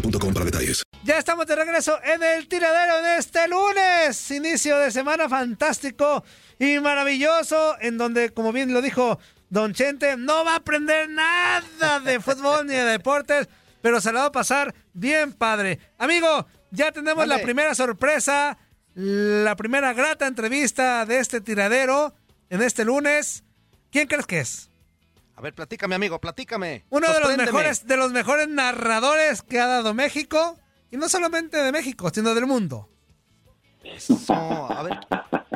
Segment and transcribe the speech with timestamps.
[0.00, 0.82] boostmobile.com para detalles.
[1.04, 6.24] Ya estamos de regreso en el tiradero en este lunes, inicio de semana fantástico
[6.58, 12.00] y maravilloso, en donde, como bien lo dijo Don Chente, no va a aprender nada
[12.00, 13.48] de fútbol ni de deportes,
[13.82, 15.78] pero se la va a pasar bien padre.
[15.98, 17.44] Amigo, ya tenemos la Vale.
[17.44, 18.58] primera sorpresa,
[18.94, 22.14] la primera grata entrevista de este tiradero
[22.50, 23.44] en este lunes.
[23.92, 24.70] ¿Quién crees que es?
[25.36, 26.84] A ver, platícame, amigo, platícame.
[26.90, 30.58] Uno de los mejores, de los mejores narradores que ha dado México.
[30.90, 32.88] Y no solamente de México, sino del mundo.
[33.84, 34.16] Eso,
[34.72, 34.98] a ver,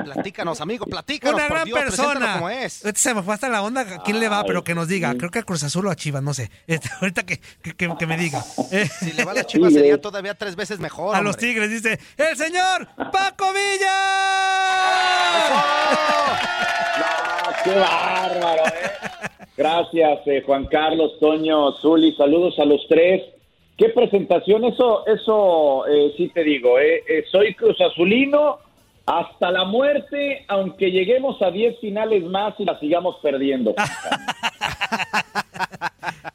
[0.05, 1.35] platícanos, amigo, platícanos.
[1.37, 2.33] Una por gran Dios, persona.
[2.35, 2.83] como es.
[2.95, 3.81] Se me fue hasta la onda.
[3.81, 4.45] ¿A quién le va?
[4.45, 5.13] Pero que nos diga.
[5.13, 5.19] sí.
[5.19, 6.51] Creo que a Cruz Azul o a Chivas, no sé.
[6.67, 8.45] Este, ahorita que, que- que- que me diga.
[8.71, 11.17] Eh, Si le va a las chivas sería todavía tres veces mejor.
[11.17, 11.37] a los.
[11.37, 13.97] Tigres dice: ¡El señor Paco Villa!
[17.65, 18.91] ¡Qué bárbaro, eh!
[19.61, 23.23] Gracias, eh, Juan Carlos, Toño, Zuli, saludos a los tres.
[23.77, 24.65] ¿Qué presentación?
[24.65, 28.57] Eso, eso eh, sí te digo, eh, eh, soy Cruz Azulino
[29.05, 33.75] hasta la muerte, aunque lleguemos a 10 finales más y la sigamos perdiendo.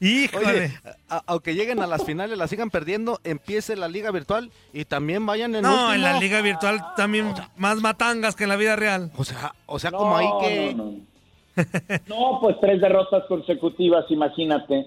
[0.00, 0.70] Oye,
[1.08, 5.24] a- aunque lleguen a las finales, la sigan perdiendo, empiece la liga virtual y también
[5.26, 5.94] vayan en No, último.
[5.94, 9.10] en la liga virtual también más matangas que en la vida real.
[9.16, 10.74] O sea, o sea, como ahí que...
[10.74, 11.15] No, no.
[12.08, 14.86] No, pues tres derrotas consecutivas, imagínate.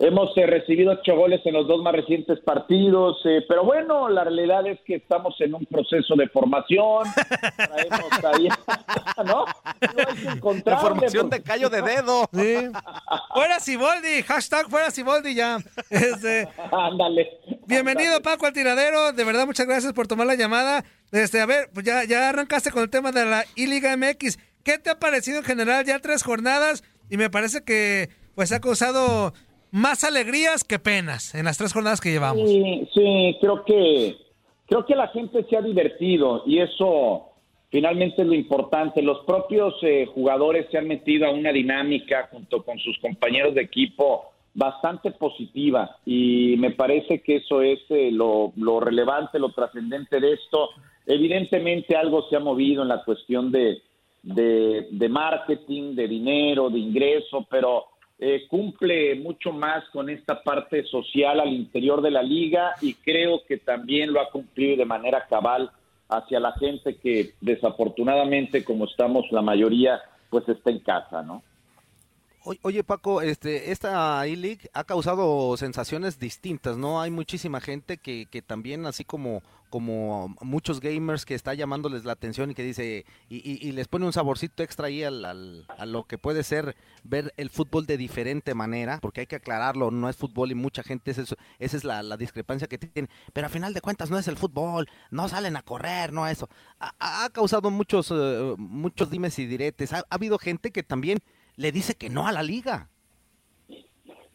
[0.00, 4.22] Hemos eh, recibido ocho goles en los dos más recientes partidos, eh, pero bueno, la
[4.22, 7.08] realidad es que estamos en un proceso de formación.
[7.56, 8.48] Traemos ahí,
[9.26, 9.44] ¿no?
[9.80, 12.28] Digo, hay que De encontrarle, formación de callo de dedo.
[12.32, 12.70] Sí.
[13.34, 15.58] Fuera Siboldi, hashtag fuera Siboldi ya.
[15.90, 17.30] Este, Ándale.
[17.66, 20.84] Bienvenido Paco al tiradero, de verdad muchas gracias por tomar la llamada.
[21.10, 24.38] Este, a ver, pues ya, ya arrancaste con el tema de la I-Liga MX.
[24.68, 25.86] ¿Qué te ha parecido en general?
[25.86, 29.32] Ya tres jornadas y me parece que pues ha causado
[29.70, 32.50] más alegrías que penas en las tres jornadas que llevamos.
[32.50, 34.16] Sí, sí, creo que
[34.66, 37.30] creo que la gente se ha divertido y eso
[37.70, 39.00] finalmente es lo importante.
[39.00, 43.62] Los propios eh, jugadores se han metido a una dinámica junto con sus compañeros de
[43.62, 50.20] equipo bastante positiva y me parece que eso es eh, lo, lo relevante, lo trascendente
[50.20, 50.68] de esto.
[51.06, 53.80] Evidentemente algo se ha movido en la cuestión de,
[54.34, 57.86] de, de marketing, de dinero, de ingreso, pero
[58.18, 63.42] eh, cumple mucho más con esta parte social al interior de la liga y creo
[63.46, 65.70] que también lo ha cumplido de manera cabal
[66.08, 71.42] hacia la gente que desafortunadamente, como estamos la mayoría, pues está en casa, ¿no?
[72.62, 77.00] Oye Paco, este, esta E-League ha causado sensaciones distintas, ¿no?
[77.00, 82.12] Hay muchísima gente que, que también, así como, como muchos gamers que está llamándoles la
[82.12, 86.16] atención y que dice, y, les pone un saborcito extra ahí al, a lo que
[86.16, 86.74] puede ser
[87.04, 90.82] ver el fútbol de diferente manera, porque hay que aclararlo, no es fútbol y mucha
[90.82, 94.26] gente, es esa es la, discrepancia que tienen, pero a final de cuentas no es
[94.26, 96.48] el fútbol, no salen a correr, no eso.
[96.78, 101.18] Ha, causado muchos, uh, muchos dimes y diretes, ha habido gente que también
[101.58, 102.88] le dice que no a la liga.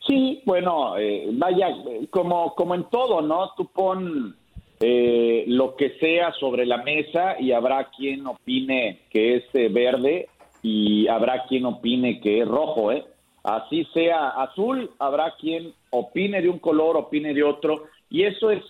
[0.06, 1.70] Sí, bueno, eh, vaya,
[2.10, 3.52] como, como en todo, ¿no?
[3.56, 4.36] Tú pon
[4.82, 10.28] eh, lo que sea sobre la mesa y habrá quien opine que es eh, verde
[10.62, 13.06] y habrá quien opine que es rojo, ¿eh?
[13.44, 17.86] Así sea azul, habrá quien opine de un color, opine de otro.
[18.10, 18.64] Y eso es,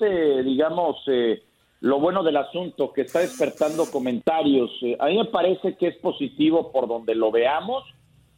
[0.46, 0.98] digamos,
[1.82, 4.72] lo bueno del asunto, que está despertando comentarios.
[4.98, 7.84] a mí me parece que es positivo por donde lo veamos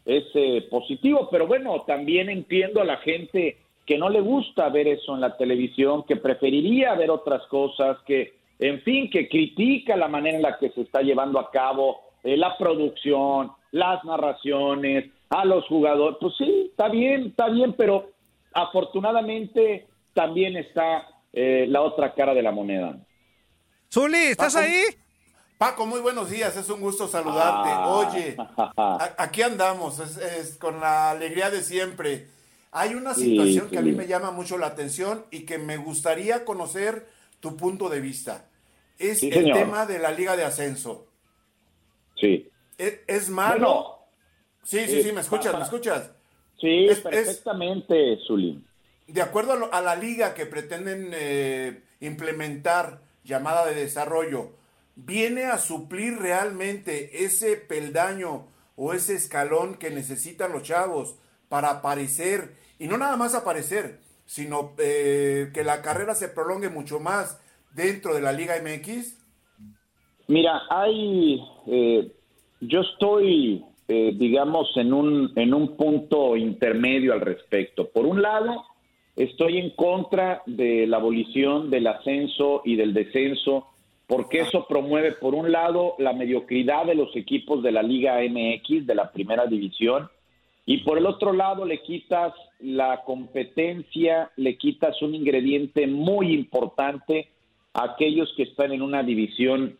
[0.05, 4.87] es eh, positivo, pero bueno, también entiendo a la gente que no le gusta ver
[4.87, 10.07] eso en la televisión, que preferiría ver otras cosas, que, en fin, que critica la
[10.07, 15.45] manera en la que se está llevando a cabo eh, la producción, las narraciones, a
[15.45, 16.17] los jugadores.
[16.19, 18.09] Pues sí, está bien, está bien, pero
[18.53, 22.97] afortunadamente también está eh, la otra cara de la moneda.
[23.91, 24.81] Zuli, ¿estás ahí?
[25.57, 27.69] Paco, muy buenos días, es un gusto saludarte.
[27.71, 27.87] Ah.
[27.87, 28.35] Oye,
[29.17, 32.27] aquí andamos, es, con la alegría de siempre.
[32.71, 36.43] Hay una situación que a mí me llama mucho la atención y que me gustaría
[36.43, 37.07] conocer
[37.39, 38.49] tu punto de vista.
[38.99, 41.05] Es el tema de la Liga de Ascenso.
[42.19, 42.49] Sí.
[42.77, 43.99] ¿Es, malo?
[44.63, 46.11] sí, sí, sí, me escuchas, ¿me escuchas?
[46.59, 48.65] Sí, perfectamente, Zulín.
[49.07, 54.51] De acuerdo a, la liga que pretenden eh, implementar, llamada de desarrollo,
[54.95, 61.15] viene a suplir realmente ese peldaño o ese escalón que necesitan los chavos
[61.49, 66.99] para aparecer, y no nada más aparecer, sino eh, que la carrera se prolongue mucho
[66.99, 67.39] más
[67.73, 69.21] dentro de la Liga MX?
[70.27, 72.11] Mira, hay, eh,
[72.61, 77.89] yo estoy, eh, digamos, en un, en un punto intermedio al respecto.
[77.89, 78.63] Por un lado,
[79.15, 83.67] estoy en contra de la abolición del ascenso y del descenso
[84.07, 88.85] porque eso promueve, por un lado, la mediocridad de los equipos de la Liga MX,
[88.85, 90.09] de la primera división,
[90.65, 97.29] y por el otro lado le quitas la competencia, le quitas un ingrediente muy importante
[97.73, 99.77] a aquellos que están en una división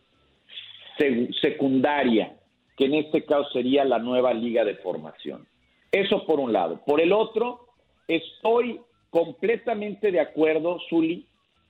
[1.40, 2.36] secundaria,
[2.76, 5.46] que en este caso sería la nueva liga de formación.
[5.90, 6.80] Eso por un lado.
[6.86, 7.66] Por el otro,
[8.06, 8.80] estoy
[9.10, 11.26] completamente de acuerdo, Zuli,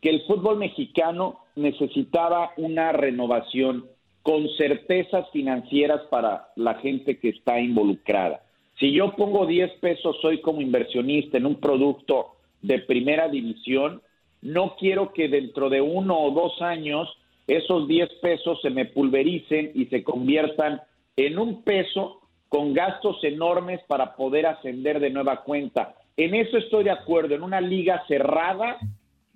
[0.07, 3.87] que el fútbol mexicano necesitaba una renovación
[4.23, 8.41] con certezas financieras para la gente que está involucrada.
[8.79, 14.01] Si yo pongo 10 pesos hoy como inversionista en un producto de primera división,
[14.43, 17.09] no quiero que dentro de uno o dos años
[17.49, 20.83] esos 10 pesos se me pulvericen y se conviertan
[21.17, 25.97] en un peso con gastos enormes para poder ascender de nueva cuenta.
[26.17, 28.79] En eso estoy de acuerdo, en una liga cerrada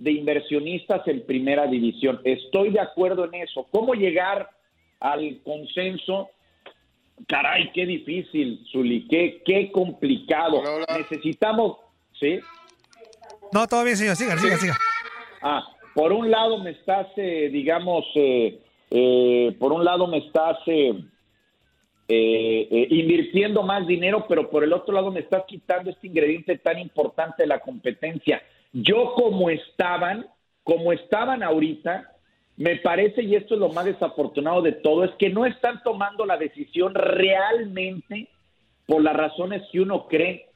[0.01, 2.21] de inversionistas en primera división.
[2.25, 3.67] Estoy de acuerdo en eso.
[3.71, 4.49] ¿Cómo llegar
[4.99, 6.31] al consenso?
[7.29, 10.63] Caray, qué difícil, Zuli, qué, qué complicado.
[10.97, 11.77] Necesitamos,
[12.19, 12.41] ¿sí?
[13.53, 14.79] No, todo bien, señor, siga, siga, siga.
[15.43, 18.59] Ah, por un lado me estás, eh, digamos, eh,
[18.91, 20.57] eh, por un lado me estás
[22.09, 27.43] invirtiendo más dinero, pero por el otro lado me estás quitando este ingrediente tan importante
[27.43, 28.43] de la competencia.
[28.73, 30.27] Yo como estaban,
[30.63, 32.11] como estaban ahorita,
[32.57, 36.27] me parece, y esto es lo más desafortunado de todo, es que no están tomando
[36.27, 38.29] la decisión realmente
[38.87, 40.47] por las razones que uno cree.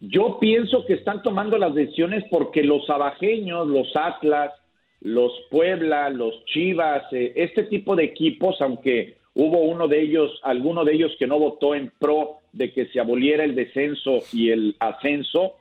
[0.00, 4.52] Yo pienso que están tomando las decisiones porque los abajeños, los Atlas,
[5.00, 10.84] los Puebla, los Chivas, eh, este tipo de equipos, aunque hubo uno de ellos, alguno
[10.84, 14.76] de ellos que no votó en pro de que se aboliera el descenso y el
[14.80, 15.54] ascenso,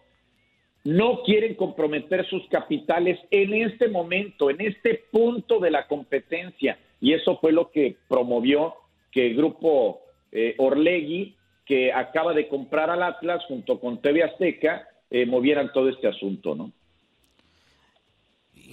[0.84, 6.78] no quieren comprometer sus capitales en este momento, en este punto de la competencia.
[7.00, 8.76] Y eso fue lo que promovió
[9.12, 11.36] que el grupo eh, Orlegui,
[11.66, 16.56] que acaba de comprar al Atlas junto con TV Azteca, eh, movieran todo este asunto,
[16.56, 16.72] ¿no?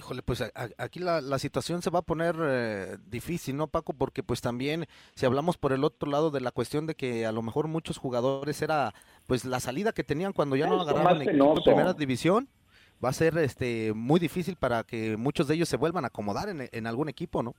[0.01, 0.43] Híjole, pues
[0.77, 3.93] aquí la, situación se va a poner eh, difícil, ¿no, Paco?
[3.93, 7.31] Porque pues también, si hablamos por el otro lado de la cuestión de que a
[7.31, 8.93] lo mejor muchos jugadores era
[9.27, 12.47] pues la salida que tenían cuando ya no agarraban equipo de primera división,
[13.03, 16.49] va a ser este muy difícil para que muchos de ellos se vuelvan a acomodar
[16.49, 17.53] en, algún equipo, ¿no?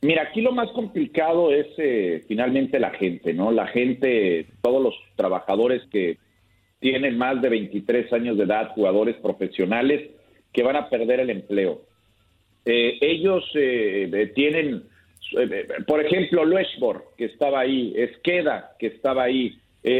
[0.00, 3.50] Mira, aquí lo más complicado es eh, finalmente la gente, ¿no?
[3.50, 6.18] La gente, todos los trabajadores que
[6.80, 10.17] tienen más de 23 años de edad, jugadores profesionales
[10.52, 11.82] que van a perder el empleo.
[12.64, 14.84] Eh, ellos eh, eh, tienen,
[15.86, 19.58] por ejemplo, Luesbor, que estaba ahí, Esqueda, que estaba ahí,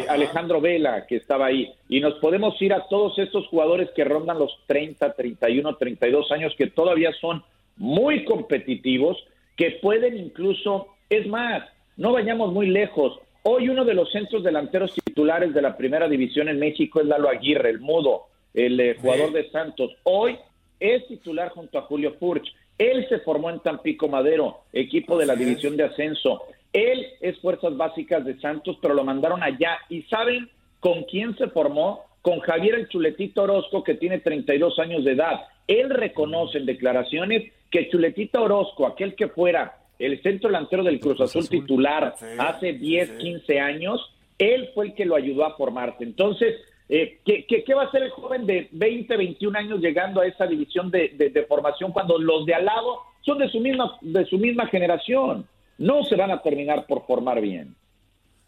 [0.08, 4.38] Alejandro Vela, que estaba ahí, y nos podemos ir a todos estos jugadores que rondan
[4.38, 7.42] los 30, 31, 32 años, que todavía son
[7.76, 9.16] muy competitivos,
[9.56, 11.64] que pueden incluso, es más,
[11.96, 13.18] no vayamos muy lejos,
[13.50, 17.30] Hoy uno de los centros delanteros titulares de la primera división en México es Lalo
[17.30, 18.26] Aguirre, el mudo,
[18.58, 19.92] el eh, jugador de Santos.
[20.02, 20.36] Hoy
[20.80, 22.52] es titular junto a Julio Furch.
[22.76, 26.42] Él se formó en Tampico Madero, equipo de la división de ascenso.
[26.72, 29.78] Él es fuerzas básicas de Santos, pero lo mandaron allá.
[29.88, 30.48] ¿Y saben
[30.80, 32.04] con quién se formó?
[32.22, 35.40] Con Javier el Chuletito Orozco, que tiene 32 años de edad.
[35.66, 41.20] Él reconoce en declaraciones que Chuletito Orozco, aquel que fuera el centro delantero del Cruz
[41.20, 46.04] Azul, titular hace 10, 15 años, él fue el que lo ayudó a formarse.
[46.04, 46.54] Entonces,
[46.88, 50.90] eh, ¿qué, va a hacer el joven de 20, 21 años llegando a esa división
[50.90, 54.66] de, de, formación cuando los de al lado son de su, misma, de su misma
[54.68, 55.46] generación?
[55.76, 57.76] No se van a terminar por formar bien.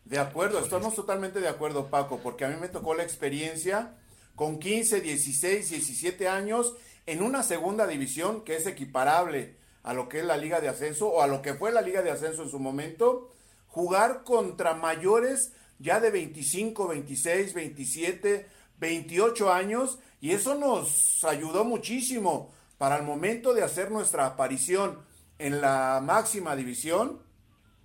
[0.04, 3.94] De acuerdo, estamos totalmente de acuerdo, Paco, porque a mí me tocó la experiencia
[4.34, 6.74] con 15, 16, 17 años
[7.06, 11.08] en una segunda división que es equiparable a lo que es la Liga de Ascenso
[11.08, 13.30] o a lo que fue la Liga de Ascenso en su momento,
[13.66, 18.46] jugar contra mayores ya de 25, 26, 27,
[18.78, 24.98] 28 años y eso nos ayudó muchísimo para el momento de hacer nuestra aparición
[25.38, 27.18] en la máxima división.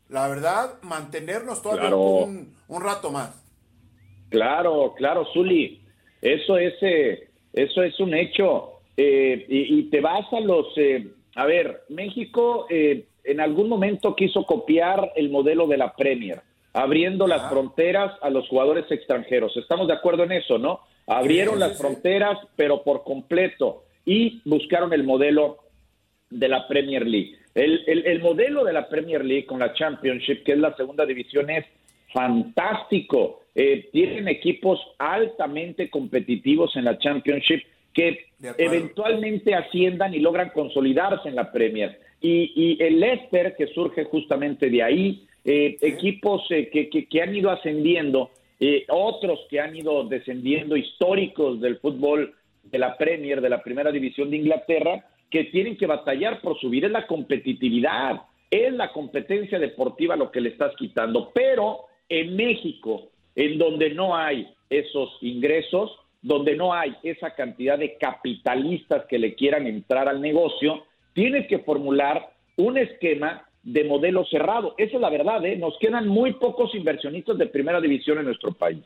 [0.09, 3.43] La verdad, mantenernos todavía un, rato más.
[4.29, 5.81] Claro, claro, Zuli.
[6.21, 8.81] Eso es, eh, eso es un hecho.
[8.97, 14.45] Eh, y, te vas a los eh, a ver, México eh, en algún momento quiso
[14.45, 16.41] copiar el modelo de la Premier,
[16.75, 19.55] abriendo las fronteras a los jugadores extranjeros.
[19.55, 20.81] Estamos de acuerdo en eso, ¿no?
[21.07, 25.59] Abrieron las fronteras, pero por completo, y buscaron el modelo
[26.29, 27.37] de la Premier League.
[27.53, 31.49] El, el, modelo de la Premier League con la Championship, que es la segunda división,
[31.49, 31.65] es
[32.13, 33.39] fantástico.
[33.55, 37.61] Eh, tienen equipos altamente competitivos en la Championship
[37.93, 38.25] que
[38.57, 41.97] eventualmente asciendan y logran consolidarse en la Premier.
[42.19, 48.31] Y, el Leicester, que surge justamente de ahí, eh, equipos eh, que, han ido ascendiendo,
[48.59, 52.33] eh, otros que han ido descendiendo, históricos del fútbol
[52.63, 56.85] de la Premier, de la Primera División de Inglaterra, que tienen que batallar por subir.
[56.85, 61.31] Es la competitividad, es la competencia deportiva lo que le estás quitando.
[61.31, 65.91] Pero en México, en donde no hay esos ingresos,
[66.23, 71.59] donde no hay esa cantidad de capitalistas que le quieran entrar al negocio, tienes que
[71.59, 74.75] formular un esquema de modelo cerrado.
[74.77, 75.57] Esa es la verdad, ¿eh?
[75.57, 78.83] nos quedan muy pocos inversionistas de primera división en nuestro país.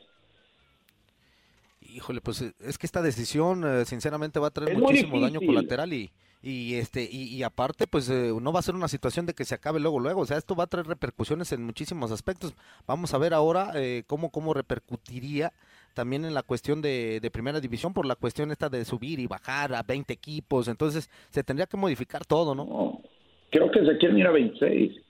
[1.94, 6.10] Híjole, pues es que esta decisión eh, sinceramente va a traer muchísimo daño colateral y,
[6.42, 9.54] y este y, aparte pues eh, no va a ser una situación de que se
[9.54, 12.54] acabe luego luego o sea esto va a traer repercusiones en muchísimos aspectos
[12.86, 15.52] vamos a ver ahora eh, cómo cómo repercutiría
[15.94, 19.74] también en la cuestión de, primera división por la cuestión esta de subir y bajar
[19.74, 23.00] a 20 equipos, entonces se tendría que modificar todo, ¿no?
[23.50, 25.00] Creo que se quieren ir a 26.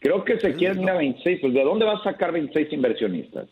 [0.00, 1.40] Creo que se quieren ir a 26.
[1.40, 3.48] Pues ¿de dónde va a sacar 26 inversionistas?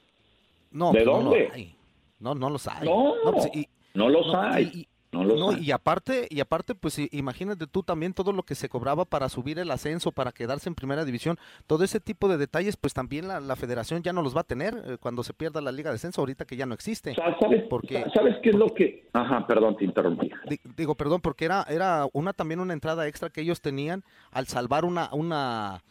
[0.70, 1.74] No, ¿de pues, dónde?
[2.20, 2.86] No, no, los hay.
[2.86, 3.50] No, no, pues,
[3.94, 4.86] no los hay.
[5.24, 9.28] No, y aparte, y aparte, pues imagínate tú también todo lo que se cobraba para
[9.28, 13.28] subir el ascenso, para quedarse en primera división, todo ese tipo de detalles, pues también
[13.28, 15.96] la, federación ya no los va a tener eh, cuando se pierda la liga de
[15.96, 17.14] ascenso, ahorita que ya no existe.
[17.14, 19.06] ¿Sabes, porque, ¿sabes qué es lo que...?
[19.12, 20.30] Ajá, perdón, te interrumpí.
[20.76, 24.84] Digo, perdón, porque era, era una también una entrada extra que ellos tenían al salvar
[24.84, 25.82] una, una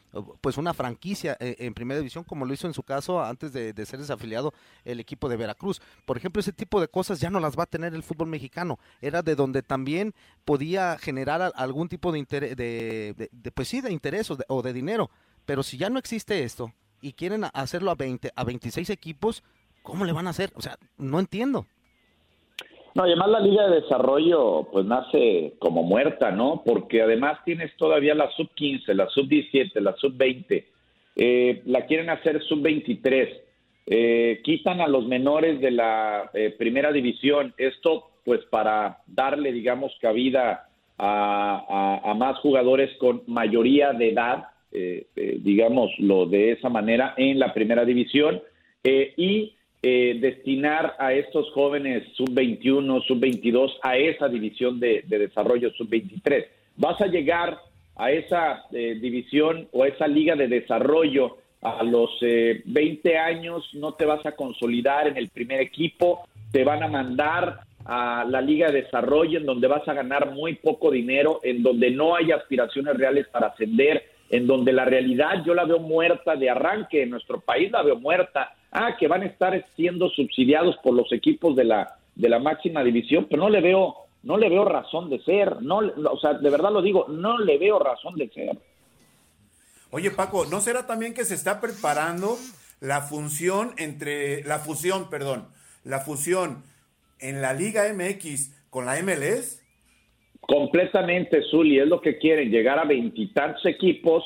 [0.42, 3.74] pues una franquicia eh, en primera división como lo hizo en su caso antes de,
[3.86, 4.54] ser desafiliado
[4.84, 5.82] el equipo de Veracruz.
[6.06, 8.80] Por ejemplo, ese tipo de cosas ya no las va a tener el fútbol mexicano.
[9.02, 14.32] Era de donde también podía generar algún tipo de interés, de, pues sí, de interés
[14.48, 15.10] o de, dinero.
[15.46, 19.44] Pero si ya no existe esto y quieren hacerlo a 20, a 26 equipos,
[19.84, 20.52] ¿cómo le van a hacer?
[20.56, 21.66] O sea, no entiendo.
[22.96, 26.64] No, además la Liga de Desarrollo pues nace como muerta, ¿no?
[26.66, 30.66] Porque además tienes todavía la sub 15, la sub 17, la sub 20,
[31.18, 33.30] eh, la quieren hacer sub 23,
[33.88, 39.92] eh, quitan a los menores de la eh, primera división, esto pues para darle, digamos,
[40.00, 47.54] cabida a, a más jugadores con mayoría de edad, digámoslo de esa manera, en la
[47.54, 48.42] primera división,
[48.84, 49.55] y
[49.88, 56.44] eh, destinar a estos jóvenes sub-21, sub-22 a esa división de, desarrollo sub-23.
[56.78, 57.60] Vas a llegar
[57.96, 63.70] a esa eh, división o a esa liga de desarrollo a los 20 eh, años,
[63.76, 68.42] no te vas a consolidar en el primer equipo, te van a mandar a la
[68.42, 72.32] Liga de Desarrollo, en donde vas a ganar muy poco dinero, en donde no hay
[72.32, 77.12] aspiraciones reales para ascender, en donde la realidad yo la veo muerta de arranque, en
[77.12, 78.55] nuestro país la veo muerta.
[78.78, 82.84] Ah, que van a estar siendo subsidiados por los equipos de la, de la máxima
[82.84, 86.50] división, pero no le veo, no le veo razón de ser, no, o sea, de
[86.50, 88.58] verdad lo digo, no le veo razón de ser.
[89.92, 92.36] Oye, Paco, ¿no será también que se está preparando
[92.82, 95.48] la función entre, la fusión, perdón,
[95.86, 96.62] la fusión
[97.20, 99.64] en la Liga MX con la MLS?
[100.42, 104.22] Completamente, Zuli, es lo que quieren, llegar a veintitantos equipos,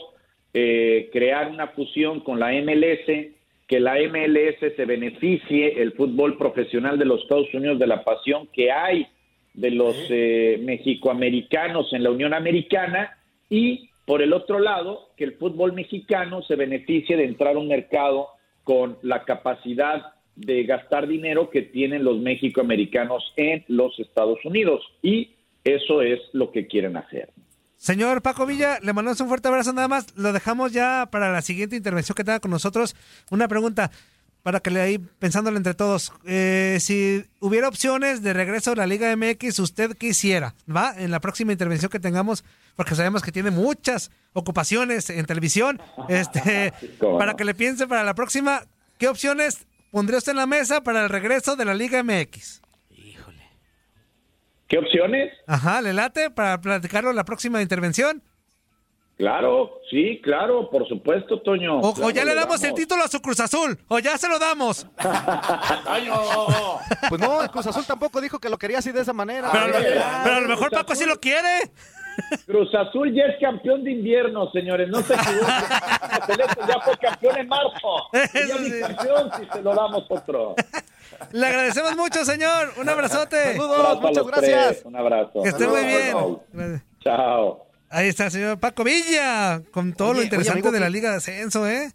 [0.56, 3.38] eh, crear una fusión con la MLS,
[3.70, 8.50] que la MLS se beneficie el fútbol profesional de los Estados Unidos de la pasión
[8.52, 9.06] que hay
[9.54, 13.16] de los eh, mexicoamericanos en la Unión Americana
[13.48, 17.68] y por el otro lado que el fútbol mexicano se beneficie de entrar a un
[17.68, 18.30] mercado
[18.64, 25.36] con la capacidad de gastar dinero que tienen los mexicoamericanos en los Estados Unidos y
[25.64, 27.30] eso es lo que quieren hacer.
[27.80, 30.08] Señor Paco Villa, le mandamos un fuerte abrazo nada más.
[30.16, 32.94] Lo dejamos ya para la siguiente intervención que tenga con nosotros.
[33.32, 33.90] Una pregunta
[34.44, 36.12] para que le ahí pensándolo entre todos.
[36.26, 40.56] Eh, si hubiera opciones de regreso a la Liga MX, ¿usted quisiera?
[40.70, 40.94] ¿Va?
[40.98, 42.44] En la próxima intervención que tengamos,
[42.76, 45.82] porque sabemos que tiene muchas ocupaciones en televisión.
[46.10, 46.74] Este,
[47.18, 48.64] para que le piense para la próxima,
[48.98, 52.60] ¿qué opciones pondría usted en la mesa para el regreso de la Liga MX?
[54.70, 55.34] ¿Qué opciones?
[55.48, 58.22] Ajá, ¿le late para platicarlo en la próxima intervención?
[59.18, 61.80] Claro, sí, claro, por supuesto, Toño.
[61.80, 64.88] O, ya le damos, el título a su Cruz Azul, o ya se lo damos.
[67.10, 69.50] Pues no, el Cruz Azul tampoco dijo que lo quería así de esa manera.
[69.52, 71.72] Pero, a lo mejor Paco sí lo quiere.
[72.46, 75.50] Cruz Azul ya es campeón de invierno, señores, no se equivoquen.
[76.68, 78.10] Ya fue campeón en marzo.
[78.14, 80.56] ya ni campeón si se lo damos otro.
[81.32, 82.74] Le agradecemos mucho, señor.
[82.78, 83.54] Un abrazote.
[83.54, 84.86] Saludos, muchas gracias.
[84.86, 85.44] Un abrazo.
[85.44, 86.84] Que esté muy bien.
[87.00, 87.68] Chao.
[87.90, 91.68] Ahí está el señor Paco Villa, con todo lo interesante de la Liga de Ascenso,
[91.68, 91.92] ¿eh?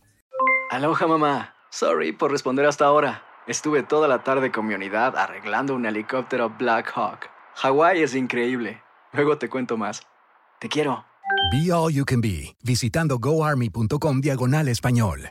[0.71, 1.54] Aloha, mamá.
[1.71, 3.23] Sorry por responder hasta ahora.
[3.47, 7.28] Estuve toda la tarde con mi unidad arreglando un helicóptero Black Hawk.
[7.57, 8.83] Hawái es increíble.
[9.12, 10.02] Luego te cuento más.
[10.59, 11.04] Te quiero.
[11.52, 15.31] Be All You Can Be, visitando goarmy.com diagonal español.